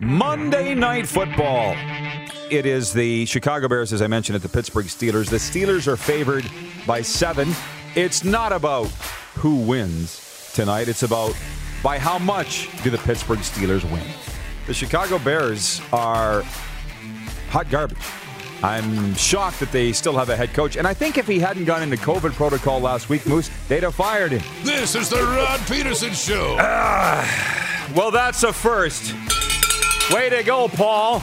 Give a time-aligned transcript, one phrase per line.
[0.00, 1.74] Monday Night Football.
[2.50, 5.28] It is the Chicago Bears, as I mentioned, at the Pittsburgh Steelers.
[5.30, 6.44] The Steelers are favored
[6.86, 7.48] by seven.
[7.94, 8.88] It's not about
[9.36, 11.34] who wins tonight, it's about
[11.82, 14.02] by how much do the Pittsburgh Steelers win.
[14.66, 16.42] The Chicago Bears are
[17.48, 17.98] hot garbage.
[18.62, 20.76] I'm shocked that they still have a head coach.
[20.76, 23.94] And I think if he hadn't gone into COVID protocol last week, Moose, they'd have
[23.94, 24.42] fired him.
[24.64, 26.56] This is the Rod Pedersen Show.
[26.58, 29.14] Ah, well, that's a first.
[30.12, 31.22] Way to go, Paul.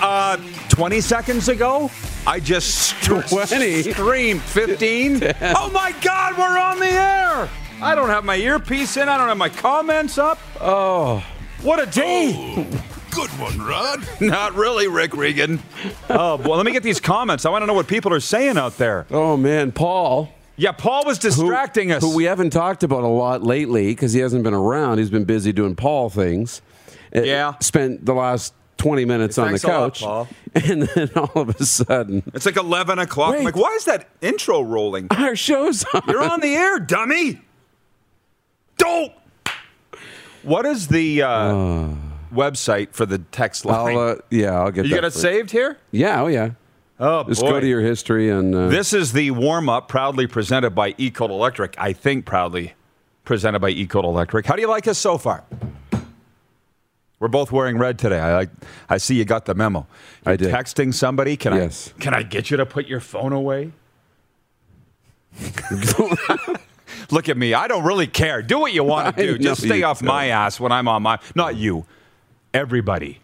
[0.00, 0.36] Uh,
[0.68, 1.90] 20 seconds ago,
[2.26, 3.82] I just 20?
[3.92, 5.22] screamed 15.
[5.56, 7.48] oh my God, we're on the air.
[7.82, 9.08] I don't have my earpiece in.
[9.08, 10.38] I don't have my comments up.
[10.60, 11.24] Oh,
[11.62, 12.66] What a day.
[13.10, 14.06] Good one, Rod.
[14.20, 15.60] Not really, Rick Regan.
[16.08, 17.44] Oh, well, let me get these comments.
[17.46, 19.06] I want to know what people are saying out there.
[19.10, 20.28] oh man, Paul.
[20.58, 22.02] Yeah, Paul was who- distracting us.
[22.02, 24.98] Who we haven't talked about a lot lately because he hasn't been around.
[24.98, 26.62] He's been busy doing Paul things.
[27.14, 27.54] Uh, Yeah.
[27.60, 30.00] Spent the last 20 minutes on the Thanks lot, couch.
[30.00, 30.28] Paul.
[30.54, 33.34] And then all of a sudden, it's like 11 o'clock.
[33.34, 35.08] I'm like, why is that intro rolling?
[35.10, 36.02] our show's on.
[36.08, 37.40] You're on the air, dummy.
[38.78, 39.12] Don't.
[40.42, 41.88] What is the uh,
[42.32, 43.96] website for the text line?
[43.96, 45.76] I'll, uh, yeah, I'll get you got it saved here?
[45.90, 46.50] Yeah, oh yeah.
[46.98, 48.54] Oh, Just go to your history and.
[48.54, 51.74] Uh, This is the warm up, proudly presented by Ecode Electric.
[51.78, 52.72] I think proudly
[53.24, 54.46] presented by Ecode Electric.
[54.46, 55.44] How do you like us so far?
[57.18, 58.20] We're both wearing red today.
[58.20, 58.50] I like.
[58.90, 59.86] I see you got the memo.
[60.26, 60.52] You're I did.
[60.52, 61.36] texting somebody.
[61.36, 61.92] Can Yes.
[61.96, 62.02] I?
[62.02, 63.72] Can I get you to put your phone away?
[67.10, 67.54] Look at me.
[67.54, 68.42] I don't really care.
[68.42, 69.38] Do what you want to do.
[69.38, 71.18] Just stay off my ass when I'm on my.
[71.34, 71.84] Not you.
[72.52, 73.20] Everybody.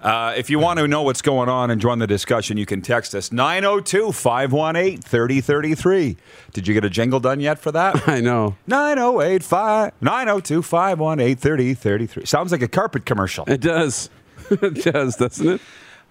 [0.00, 2.80] Uh, if you want to know what's going on and join the discussion, you can
[2.80, 6.16] text us 902 518 3033.
[6.52, 8.08] Did you get a jingle done yet for that?
[8.08, 8.56] I know.
[8.68, 9.42] 908
[10.00, 12.24] 902 518 3033.
[12.26, 13.44] Sounds like a carpet commercial.
[13.48, 14.08] It does.
[14.50, 15.60] it does, doesn't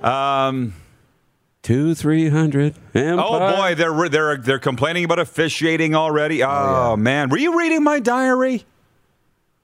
[0.02, 0.06] it?
[0.06, 0.74] Um,
[1.64, 2.76] Two, three hundred.
[2.96, 6.42] oh boy, they're they're they're complaining about officiating already.
[6.42, 8.64] Oh, man, were you reading my diary?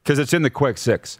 [0.03, 1.17] Because it's in the quick six.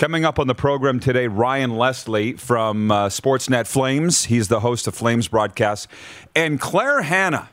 [0.00, 4.24] Coming up on the program today, Ryan Leslie from uh, Sportsnet Flames.
[4.24, 5.88] He's the host of Flames broadcasts,
[6.34, 7.50] and Claire Hanna,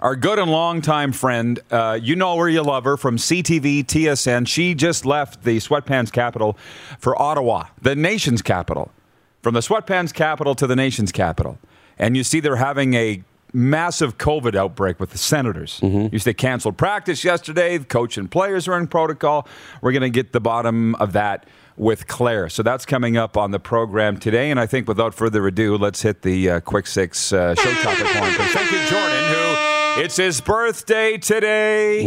[0.00, 1.58] our good and longtime friend.
[1.70, 4.48] Uh, you know her, you love her from CTV, TSN.
[4.48, 6.58] She just left the sweatpants capital
[6.98, 8.92] for Ottawa, the nation's capital.
[9.40, 11.58] From the sweatpants capital to the nation's capital.
[11.98, 13.22] And you see they're having a
[13.52, 15.80] massive COVID outbreak with the Senators.
[15.82, 17.78] You see they canceled practice yesterday.
[17.78, 19.46] The coach and players are in protocol.
[19.82, 21.46] We're going to get the bottom of that
[21.76, 22.48] with Claire.
[22.50, 24.50] So that's coming up on the program today.
[24.50, 28.06] And I think without further ado, let's hit the uh, quick six uh, show topic
[28.06, 28.34] point.
[28.34, 29.70] Thank you, Jordan, who
[30.02, 32.02] it's his birthday today.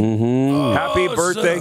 [0.74, 1.60] Happy birthday.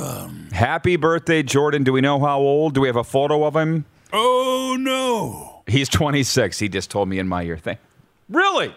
[0.53, 1.85] Happy birthday, Jordan.
[1.85, 2.75] Do we know how old?
[2.75, 3.85] Do we have a photo of him?
[4.13, 5.63] Oh, no.
[5.67, 6.59] He's 26.
[6.59, 7.79] He just told me in my ear thing.
[8.29, 8.75] Really?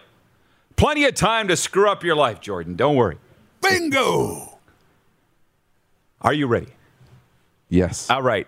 [0.75, 2.75] Plenty of time to screw up your life, Jordan.
[2.75, 3.17] Don't worry.
[3.61, 4.59] Bingo.
[6.21, 6.67] Are you ready?
[7.69, 8.09] Yes.
[8.09, 8.47] All right.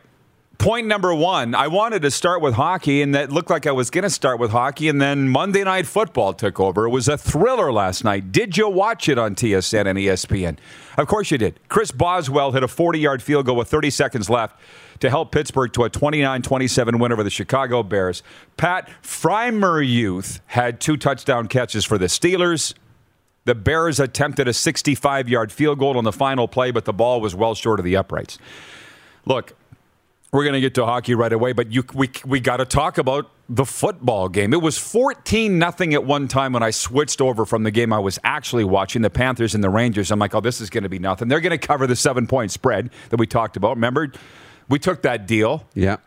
[0.58, 3.92] Point number one I wanted to start with hockey, and that looked like I was
[3.92, 6.86] going to start with hockey, and then Monday Night Football took over.
[6.86, 8.32] It was a thriller last night.
[8.32, 10.58] Did you watch it on TSN and ESPN?
[10.98, 11.60] Of course you did.
[11.70, 14.60] Chris Boswell hit a 40 yard field goal with 30 seconds left
[15.00, 18.24] to help Pittsburgh to a 29 27 win over the Chicago Bears.
[18.58, 22.74] Pat Freiermuth had two touchdown catches for the Steelers.
[23.46, 27.22] The Bears attempted a 65 yard field goal on the final play, but the ball
[27.22, 28.40] was well short of the uprights.
[29.26, 29.54] Look,
[30.32, 32.98] we're going to get to hockey right away, but you, we, we got to talk
[32.98, 34.54] about the football game.
[34.54, 38.00] It was 14 nothing at one time when I switched over from the game I
[38.00, 40.12] was actually watching, the Panthers and the Rangers.
[40.12, 41.30] I'm like, oh, this is going to be nothing.
[41.30, 43.76] They're going to cover the seven point spread that we talked about.
[43.78, 44.12] Remember,
[44.68, 45.66] we took that deal.
[45.74, 45.98] yeah.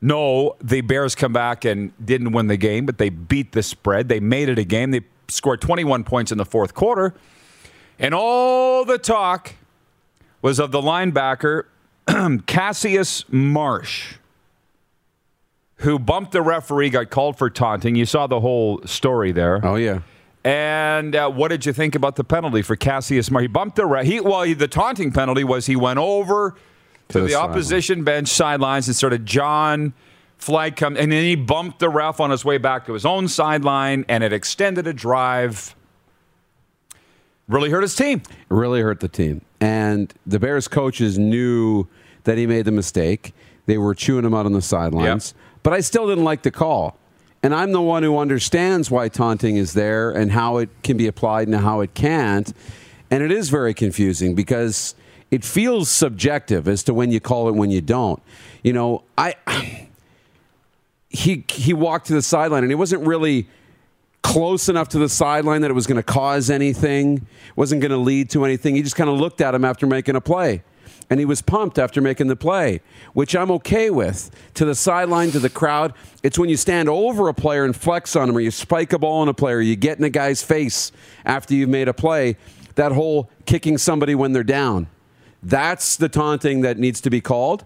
[0.00, 4.08] No, the Bears come back and didn't win the game, but they beat the spread.
[4.08, 4.92] They made it a game.
[4.92, 7.14] They scored 21 points in the fourth quarter.
[7.98, 9.54] And all the talk
[10.40, 11.64] was of the linebacker,
[12.46, 14.14] Cassius Marsh,
[15.76, 17.96] who bumped the referee, got called for taunting.
[17.96, 19.60] You saw the whole story there.
[19.64, 20.00] Oh yeah.
[20.44, 23.42] And uh, what did you think about the penalty for Cassius Marsh?
[23.42, 26.56] He bumped the re- he well, he, the taunting penalty was he went over
[27.08, 27.50] to, the the, sideline.
[27.50, 29.92] opposition bench sidelines and sort of John
[30.38, 33.26] flag come and then he bumped the ref on his way back to his own
[33.26, 35.74] sideline and it extended a drive.
[37.48, 38.22] Really hurt his team.
[38.48, 39.40] Really hurt the team.
[39.60, 41.88] And the Bears coaches knew
[42.28, 43.32] that he made the mistake.
[43.64, 45.32] They were chewing him out on the sidelines.
[45.62, 46.98] But I still didn't like the call.
[47.42, 51.06] And I'm the one who understands why taunting is there and how it can be
[51.06, 52.52] applied and how it can't.
[53.10, 54.94] And it is very confusing because
[55.30, 58.22] it feels subjective as to when you call it when you don't.
[58.62, 59.34] You know, I
[61.08, 63.48] he he walked to the sideline and he wasn't really
[64.22, 67.26] close enough to the sideline that it was going to cause anything,
[67.56, 68.74] wasn't going to lead to anything.
[68.74, 70.62] He just kind of looked at him after making a play.
[71.10, 72.80] And he was pumped after making the play,
[73.14, 74.30] which I'm okay with.
[74.54, 78.14] To the sideline, to the crowd, it's when you stand over a player and flex
[78.14, 80.42] on him, or you spike a ball on a player, you get in a guy's
[80.42, 80.92] face
[81.24, 82.36] after you've made a play.
[82.74, 84.88] That whole kicking somebody when they're down.
[85.42, 87.64] That's the taunting that needs to be called.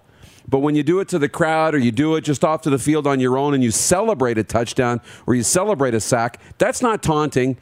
[0.48, 2.70] But when you do it to the crowd or you do it just off to
[2.70, 6.40] the field on your own and you celebrate a touchdown or you celebrate a sack,
[6.58, 7.56] that's not taunting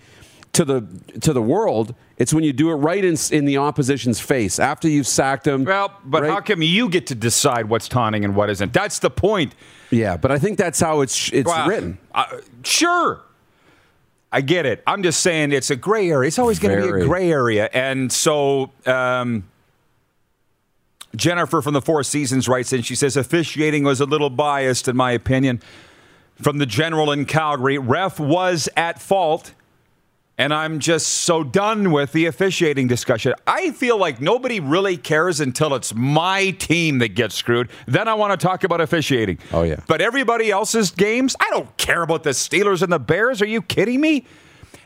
[0.52, 0.86] to the
[1.20, 1.94] to the world.
[2.16, 5.64] It's when you do it right in, in the opposition's face after you've sacked them.
[5.64, 6.30] Well, but right?
[6.30, 8.72] how come you get to decide what's taunting and what isn't?
[8.72, 9.54] That's the point.
[9.90, 11.98] Yeah, but I think that's how it's it's Well, written.
[12.14, 13.22] uh, sure.
[14.32, 14.82] I get it.
[14.86, 16.28] I'm just saying it's a gray area.
[16.28, 17.68] It's always going to be a gray area.
[17.72, 19.48] And so um,
[21.16, 22.82] Jennifer from the Four Seasons writes in.
[22.82, 25.60] She says officiating was a little biased, in my opinion.
[26.36, 29.52] From the general in Calgary, ref was at fault.
[30.40, 33.34] And I'm just so done with the officiating discussion.
[33.46, 37.68] I feel like nobody really cares until it's my team that gets screwed.
[37.86, 39.38] Then I want to talk about officiating.
[39.52, 39.80] Oh, yeah.
[39.86, 43.42] But everybody else's games, I don't care about the Steelers and the Bears.
[43.42, 44.24] Are you kidding me?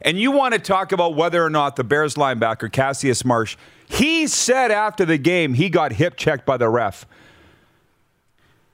[0.03, 3.57] And you want to talk about whether or not the Bears linebacker, Cassius Marsh,
[3.87, 7.07] he said after the game he got hip checked by the ref.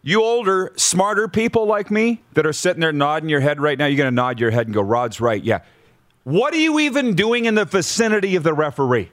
[0.01, 3.85] You older, smarter people like me that are sitting there nodding your head right now,
[3.85, 5.45] you're going to nod your head and go, Rod's right.
[5.45, 5.61] Yeah.
[6.25, 9.11] What are you even doing in the vicinity of the referee?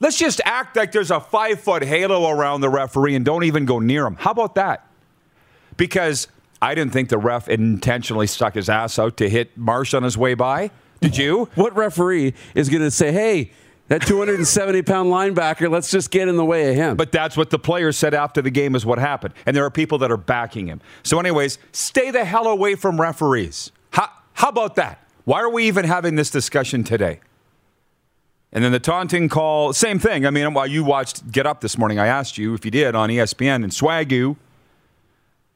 [0.00, 3.64] Let's just act like there's a five foot halo around the referee and don't even
[3.64, 4.16] go near him.
[4.16, 4.86] How about that?
[5.76, 6.28] Because
[6.60, 10.18] I didn't think the ref intentionally stuck his ass out to hit Marsh on his
[10.18, 10.70] way by.
[11.00, 11.48] Did you?
[11.54, 13.52] What referee is going to say, "Hey,
[13.88, 16.96] that 270 pound linebacker, let's just get in the way of him"?
[16.96, 19.34] But that's what the players said after the game is what happened.
[19.46, 20.80] And there are people that are backing him.
[21.02, 23.70] So, anyways, stay the hell away from referees.
[23.90, 24.98] How, how about that?
[25.24, 27.20] Why are we even having this discussion today?
[28.52, 30.26] And then the taunting call, same thing.
[30.26, 32.94] I mean, while you watched Get Up this morning, I asked you if you did
[32.94, 34.36] on ESPN and Swagu.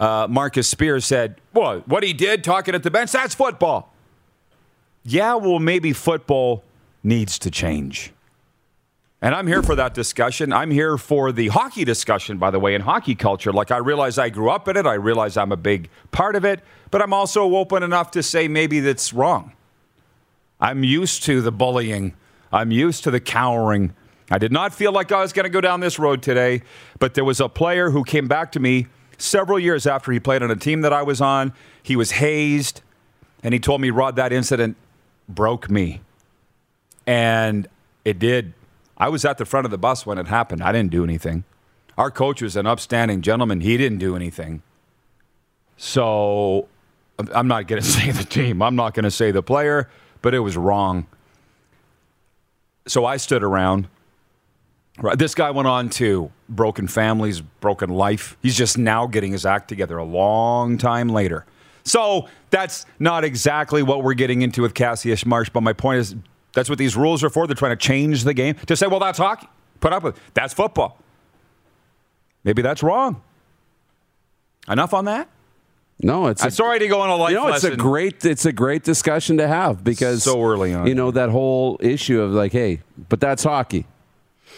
[0.00, 3.92] Uh, Marcus Spears said, Well, what he did talking at the bench, that's football.
[5.04, 6.64] Yeah, well, maybe football
[7.02, 8.12] needs to change.
[9.22, 10.52] And I'm here for that discussion.
[10.52, 13.52] I'm here for the hockey discussion, by the way, in hockey culture.
[13.52, 16.44] Like, I realize I grew up in it, I realize I'm a big part of
[16.44, 16.60] it,
[16.90, 19.52] but I'm also open enough to say maybe that's wrong.
[20.60, 22.14] I'm used to the bullying,
[22.52, 23.94] I'm used to the cowering.
[24.30, 26.62] I did not feel like I was going to go down this road today,
[26.98, 28.88] but there was a player who came back to me
[29.18, 31.52] several years after he played on a team that I was on.
[31.80, 32.82] He was hazed,
[33.44, 34.76] and he told me, Rod, that incident
[35.28, 36.00] broke me.
[37.06, 37.68] And
[38.04, 38.52] it did.
[38.98, 40.60] I was at the front of the bus when it happened.
[40.62, 41.44] I didn't do anything.
[41.96, 43.60] Our coach was an upstanding gentleman.
[43.60, 44.62] He didn't do anything.
[45.76, 46.66] So
[47.32, 48.60] I'm- not going to say the team.
[48.60, 49.88] I'm not going to say the player,
[50.26, 51.06] but it was wrong.
[52.88, 53.87] So I stood around.
[54.99, 55.17] Right.
[55.17, 58.37] This guy went on to broken families, broken life.
[58.43, 61.46] He's just now getting his act together a long time later.
[61.84, 66.17] So that's not exactly what we're getting into with Cassius Marsh, but my point is
[66.55, 67.46] that's what these rules are for.
[67.46, 69.46] They're trying to change the game to say, well, that's hockey.
[69.78, 70.99] Put up with that's football.
[72.43, 73.23] Maybe that's wrong.
[74.69, 75.28] Enough on that.
[76.02, 77.72] No, it's I'm a- sorry to go on a life you know, it's lesson.
[77.72, 80.86] a great it's a great discussion to have because So early on.
[80.86, 83.86] You know that whole issue of like, hey, but that's hockey.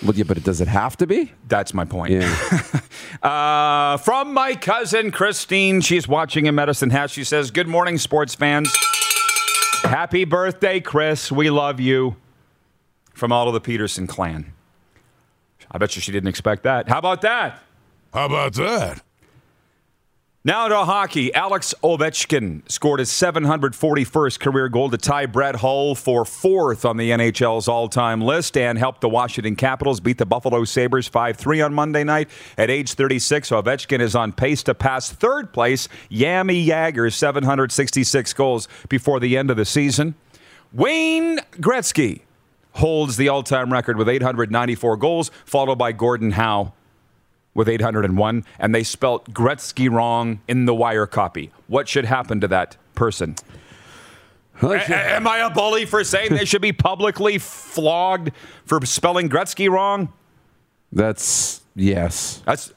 [0.03, 1.33] Well, yeah, but does it have to be?
[1.49, 2.13] That's my point.
[2.13, 2.37] Yeah.
[3.23, 7.11] Uh, from my cousin Christine, she's watching in Medicine Hat.
[7.11, 8.73] She says, "Good morning, sports fans.
[9.83, 11.33] Happy birthday, Chris.
[11.33, 12.15] We love you."
[13.15, 14.53] From all of the Pedersen clan.
[15.73, 16.89] I bet you she didn't expect that.
[16.89, 17.61] How about that?
[18.15, 19.03] How about that?
[20.45, 21.35] Now to hockey.
[21.35, 27.11] Alex Ovechkin scored his 741st career goal to tie Brett Hull for fourth on the
[27.11, 31.61] NHL's all time list and helped the Washington Capitals beat the Buffalo Sabres 5 3
[31.61, 32.31] on Monday night.
[32.57, 38.69] At age 36, Ovechkin is on pace to pass third place, Jaromir Jagr's 766 goals
[38.89, 40.15] before the end of the season.
[40.73, 42.21] Wayne Gretzky
[42.75, 46.75] holds the all time record with 894 goals, followed by Gordon Howe
[47.59, 51.51] with 801, and they spelt Gretzky wrong in the wire copy.
[51.67, 53.35] What should happen to that person?
[54.63, 58.31] A- a- am I a bully for saying they should be publicly flogged
[58.65, 60.13] for spelling Gretzky wrong?
[60.93, 62.43] That's yes.
[62.47, 62.73] That's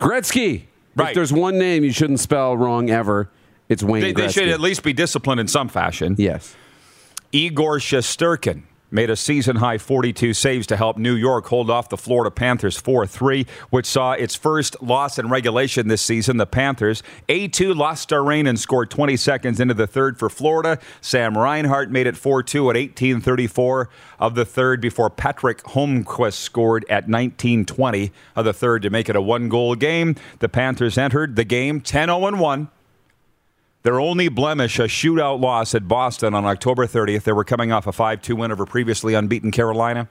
[0.00, 0.64] Gretzky.
[0.96, 1.10] Right.
[1.10, 3.30] If there's one name you shouldn't spell wrong ever,
[3.68, 6.16] it's Wayne they, they should at least be disciplined in some fashion.
[6.18, 6.56] yes.
[7.30, 11.96] Igor Shesterkin made a season high 42 saves to help New York hold off the
[11.96, 16.36] Florida Panthers 4 3, which saw its first loss in regulation this season.
[16.36, 20.78] The Panthers, A2 lost to rain and scored 20 seconds into the third for Florida.
[21.00, 26.84] Sam Reinhart made it 4 2 at 1834 of the third before Patric Hornqvist scored
[26.84, 30.16] at 1920 of the third to make it a one goal game.
[30.40, 32.68] The Panthers entered the game 10 0 1.
[33.82, 37.22] Their only blemish, a shootout loss at Boston on October 30th.
[37.22, 40.08] They were coming off a 5 2 win over previously unbeaten Carolina.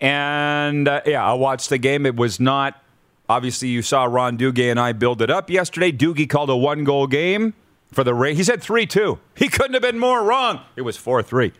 [0.00, 2.06] And uh, yeah, I watched the game.
[2.06, 2.80] It was not,
[3.28, 5.90] obviously, you saw Ron Doogie and I build it up yesterday.
[5.90, 7.54] Doogie called a one goal game
[7.92, 8.34] for the Ray.
[8.34, 9.18] He said 3 2.
[9.36, 10.60] He couldn't have been more wrong.
[10.76, 11.52] It was 4 3.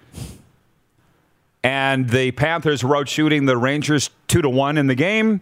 [1.65, 5.41] And the Panthers were out shooting the Rangers 2 to 1 in the game.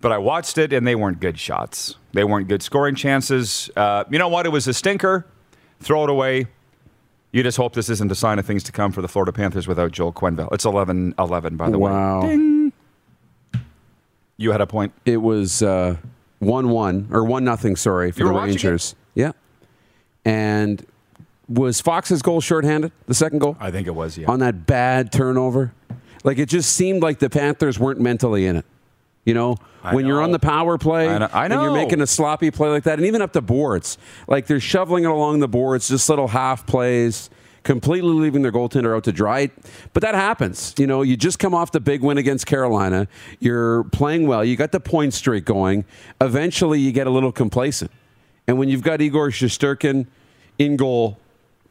[0.00, 1.96] But I watched it, and they weren't good shots.
[2.12, 3.70] They weren't good scoring chances.
[3.76, 4.46] Uh, you know what?
[4.46, 5.26] It was a stinker.
[5.80, 6.46] Throw it away.
[7.32, 9.68] You just hope this isn't a sign of things to come for the Florida Panthers
[9.68, 10.48] without Joel Quenville.
[10.52, 12.22] It's 11 11, by the Wow.
[12.22, 12.28] way.
[12.28, 12.72] Ding.
[14.36, 14.92] You had a point.
[15.04, 15.96] It was uh,
[16.38, 17.76] one one or one nothing.
[17.76, 18.94] Sorry for the Rangers.
[19.14, 19.32] Yeah,
[20.24, 20.84] and
[21.46, 22.90] was Fox's goal shorthanded?
[23.06, 24.30] The second goal I think it was, yeah.
[24.30, 25.74] on that bad turnover.
[26.24, 28.64] Like it just seemed like the Panthers weren't mentally in it.
[29.30, 32.00] You know, I when you're on the power play I know- I and you're making
[32.00, 33.96] a sloppy play like that, and even up the boards,
[34.26, 37.30] like they're shoveling it along the boards, just little half plays,
[37.62, 39.48] completely leaving their goaltender out to dry.
[39.92, 40.74] But that happens.
[40.78, 43.06] You know, you just come off the big win against Carolina.
[43.38, 44.44] You're playing well.
[44.44, 45.84] You got the point streak going.
[46.20, 47.92] Eventually, you get a little complacent.
[48.48, 50.08] And when you've got Igor Shesterkin
[50.58, 51.18] in goal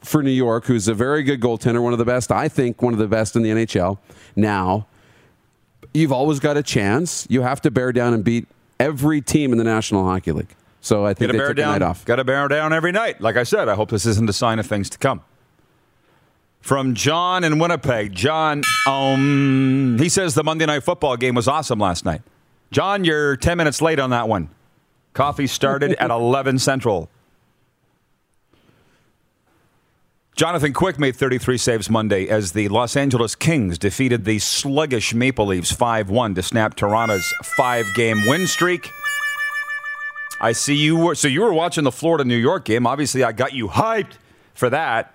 [0.01, 2.93] for New York, who's a very good goaltender, one of the best, I think, one
[2.93, 3.97] of the best in the NHL
[4.37, 4.87] now
[5.93, 7.25] you've always got a chance.
[7.29, 8.47] You have to bear down and beat
[8.79, 10.55] every team in the National Hockey League.
[10.81, 12.05] So I think Got to they bear took the night off.
[12.05, 13.19] Got to bear down every night.
[13.19, 15.21] Like I said, I hope this isn't a sign of things to come.
[16.61, 18.13] From John in Winnipeg.
[18.13, 22.21] John, um, he says the Monday night football game was awesome last night.
[22.71, 24.49] John, you're 10 minutes late on that one.
[25.13, 27.09] Coffee started at 11 Central.
[30.39, 35.47] Jonathan Quick made 33 saves Monday as the Los Angeles Kings defeated the sluggish Maple
[35.47, 38.89] Leafs 5 1 to snap Toronto's five game win streak.
[40.39, 42.87] I see you were so you were watching the Florida New York game.
[42.87, 44.13] Obviously, I got you hyped
[44.53, 45.13] for that,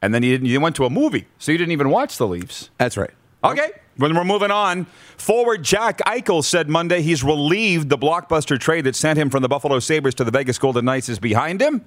[0.00, 0.46] and then you didn't.
[0.46, 2.70] You went to a movie, so you didn't even watch the Leafs.
[2.78, 3.10] That's right.
[3.44, 3.70] Okay.
[3.98, 4.86] When we're moving on,
[5.18, 9.48] forward Jack Eichel said Monday he's relieved the blockbuster trade that sent him from the
[9.48, 11.84] Buffalo Sabres to the Vegas Golden Knights is behind him.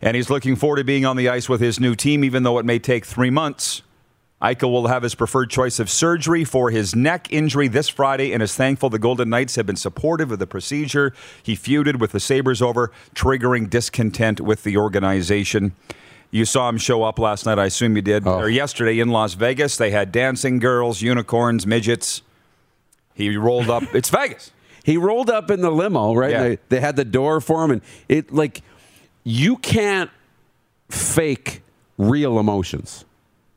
[0.00, 2.58] And he's looking forward to being on the ice with his new team, even though
[2.58, 3.82] it may take three months.
[4.40, 8.40] Eichel will have his preferred choice of surgery for his neck injury this Friday and
[8.40, 11.12] is thankful the Golden Knights have been supportive of the procedure
[11.42, 15.74] he feuded with the Sabres over, triggering discontent with the organization.
[16.30, 18.38] You saw him show up last night, I assume you did, oh.
[18.38, 19.76] or yesterday in Las Vegas.
[19.76, 22.22] They had dancing girls, unicorns, midgets.
[23.14, 23.82] He rolled up.
[23.94, 24.52] It's Vegas.
[24.84, 26.30] He rolled up in the limo, right?
[26.30, 26.42] Yeah.
[26.42, 28.62] They, they had the door for him, and it like
[29.28, 30.10] you can't
[30.88, 31.60] fake
[31.98, 33.04] real emotions,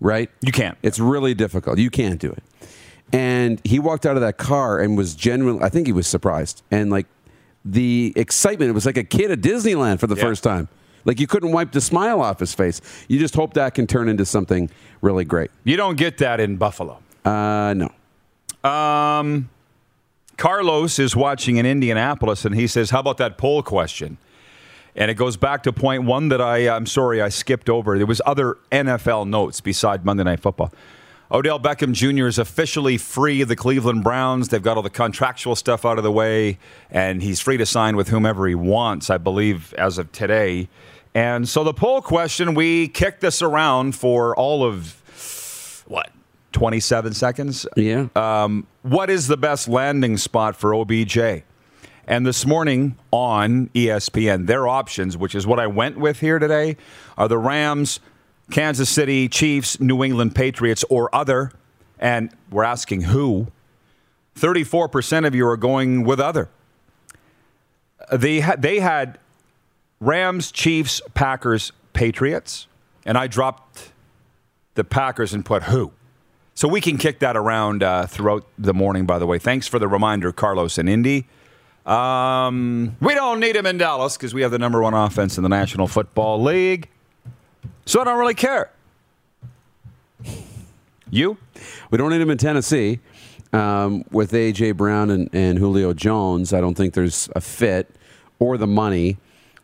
[0.02, 0.30] right?
[0.42, 0.78] You can't.
[0.84, 1.78] It's really difficult.
[1.78, 2.44] You can't do it.
[3.14, 6.62] And he walked out of that car and was genuinely, I think he was surprised.
[6.72, 7.08] And like
[7.64, 10.24] the excitement, it was like a kid at Disneyland for the Yeah.
[10.24, 10.68] first time.
[11.06, 12.82] Like you couldn't wipe the smile off his face.
[13.08, 14.70] You just hope that can turn into something
[15.02, 15.52] really great.
[15.64, 17.00] You don't get that in Buffalo.
[17.24, 18.70] Uh, no.
[18.70, 19.50] Um,
[20.38, 24.18] Carlos is watching in Indianapolis, and he says, "How about that poll question?"
[24.96, 27.98] And it goes back to point one that I, I'm sorry, I skipped over.
[27.98, 30.74] There was other NFL notes beside Monday Night Football.
[31.32, 32.28] Odell Beckham Jr.
[32.28, 34.50] is officially free of the Cleveland Browns.
[34.50, 36.58] They've got all the contractual stuff out of the way,
[36.90, 40.68] and he's free to sign with whomever he wants, I believe, as of today.
[41.16, 46.10] And so the poll question, we kicked this around for all of, what,
[46.52, 47.66] 27 seconds?
[47.78, 48.08] Yeah.
[48.16, 51.44] um, what is the best landing spot for OBJ?
[52.12, 56.76] And this morning on ESPN, their options, which is what I went with here today,
[57.18, 58.02] are the Rams,
[58.52, 61.54] Kansas City Chiefs, New England Patriots, or other.
[62.00, 63.48] And we're asking who.
[64.36, 66.50] 34% of you are going with other.
[68.12, 69.18] They, ha- they had
[70.02, 72.68] Rams, Chiefs, Packers, Patriots,
[73.06, 73.94] and I dropped
[74.76, 75.94] the Packers and put who.
[76.56, 79.40] So we can kick that around uh, throughout the morning, by the way.
[79.40, 81.26] Thanks for the reminder, Carlos and Indy.
[81.86, 85.44] Um, we don't need him in Dallas because we have the number one offense in
[85.44, 86.90] the National Football League.
[87.86, 88.72] So I don't really care.
[91.10, 91.38] You?
[91.90, 93.00] We don't need him in Tennessee.
[93.54, 94.72] Um, with A.J.
[94.72, 97.90] Brown and, and Julio Jones, I don't think there's a fit
[98.40, 99.18] or the money.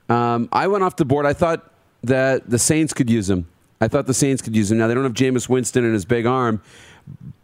[0.09, 1.25] Um, I went off the board.
[1.25, 1.71] I thought
[2.03, 3.47] that the Saints could use him
[3.79, 4.77] I thought the Saints could use him.
[4.77, 6.61] Now they don't have Jameis Winston and his big arm,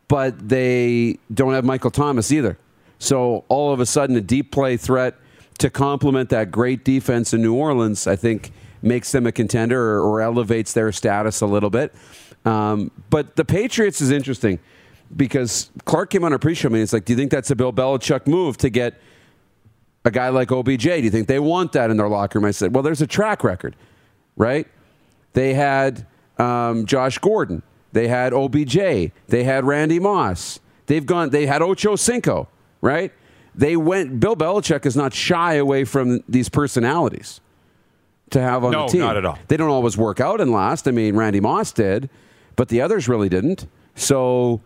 [0.08, 2.58] but they don't have Michael Thomas either.
[3.04, 5.16] So all of a sudden, a deep play threat
[5.58, 10.02] to complement that great defense in New Orleans, I think makes them a contender or,
[10.02, 11.94] or elevates their status a little bit.
[12.46, 14.58] Um, but the Patriots is interesting
[15.16, 16.84] because Clark came on a pre-show meeting.
[16.84, 18.96] It's like, do you think that's a Bill Belichick move to get
[20.06, 20.84] a guy like OBJ?
[20.84, 22.46] Do you think they want that in their locker room?
[22.46, 23.76] I said, well, there's a track record,
[24.38, 24.66] right?
[25.34, 26.08] They had
[26.38, 27.64] um, Josh Gordon.
[27.92, 28.76] They had OBJ.
[29.28, 30.62] They had Randy Moss.
[30.86, 31.30] They've gone.
[31.32, 32.48] They had Ocho Cinco,
[32.84, 33.12] right?
[33.56, 34.20] They went.
[34.20, 37.40] Bill Belichick is not shy away from these personalities
[38.32, 39.02] to have on No, the team.
[39.02, 39.38] not at all.
[39.48, 40.88] They don't always work out and last.
[40.88, 42.10] I mean, Randy Moss did,
[42.56, 43.68] but the others really didn't.
[43.96, 44.62] So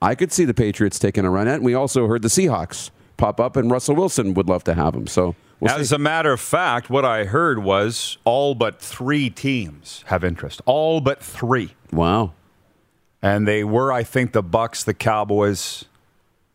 [0.00, 1.52] I could see the Patriots taking a run at.
[1.52, 1.56] it.
[1.56, 4.94] And we also heard the Seahawks pop up, and Russell Wilson would love to have
[4.94, 5.06] him.
[5.06, 5.94] So we'll As see.
[5.94, 10.62] a matter of fact, what I heard was all but three teams have interest.
[10.64, 11.74] All but three.
[11.92, 12.32] wow.
[13.20, 15.84] And they were, I think, the Bucks, the Cowboys,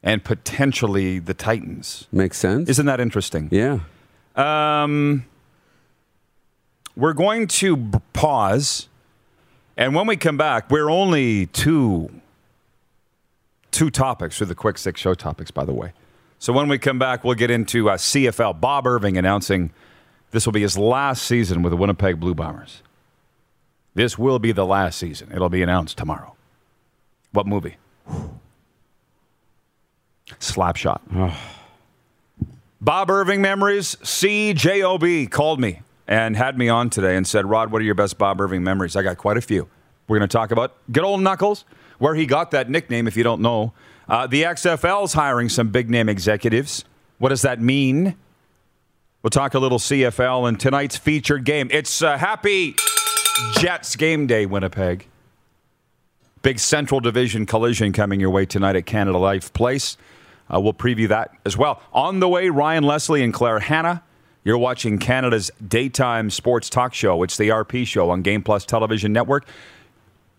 [0.05, 2.07] and potentially the Titans.
[2.11, 2.69] Makes sense.
[2.69, 3.49] Isn't that interesting?
[3.51, 3.79] yeah.
[4.35, 5.25] Um,
[6.95, 8.87] we're going to b- pause,
[9.75, 12.09] and when we come back, we're only two
[13.71, 15.91] two topics for the quick six show topics, by the way.
[16.39, 18.59] So when we come back, we'll get into uh, CFL.
[18.61, 19.71] Bob Irving announcing
[20.31, 22.81] this will be his last season with the Winnipeg Blue Bombers.
[23.93, 25.31] This will be the last season.
[25.33, 26.35] It'll be announced tomorrow.
[27.31, 27.77] What movie?
[30.27, 31.33] Slapshot.
[32.81, 33.95] Bob Irving memories.
[34.01, 38.17] CJOB called me and had me on today and said, Rod, what are your best
[38.17, 38.95] Bob Irving memories?
[38.95, 39.67] I got quite a few.
[40.07, 41.65] We're going to talk about good old Knuckles,
[41.97, 43.73] where he got that nickname, if you don't know.
[44.07, 46.85] Uh, the XFL's hiring some big name executives.
[47.17, 48.15] What does that mean?
[49.23, 51.69] We'll talk a little CFL and tonight's featured game.
[51.71, 52.75] It's uh, Happy
[53.53, 55.07] Jets game day, Winnipeg.
[56.43, 59.97] Big Central Division collision coming your way tonight at Canada Life Place.
[60.53, 61.81] Uh, we'll preview that as well.
[61.93, 64.03] On the way, Ryan Leslie and Claire Hanna.
[64.43, 67.23] You're watching Canada's daytime sports talk show.
[67.23, 69.47] It's the RP show on Game Plus Television Network,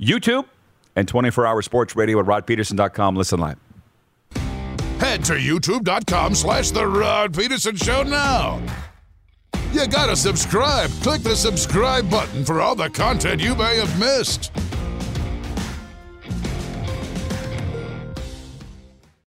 [0.01, 0.47] YouTube,
[0.95, 3.16] and 24 hour sports radio at rodpedersen.com.
[3.16, 3.59] Listen live.
[5.01, 8.62] Head to youtube.com slash The Rod Pedersen Show now.
[9.73, 10.90] You gotta subscribe.
[11.03, 14.53] Click the subscribe button for all the content you may have missed.